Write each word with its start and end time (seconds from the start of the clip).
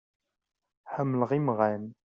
Ḥemmleɣ 0.93 1.31
imɣan. 1.37 1.83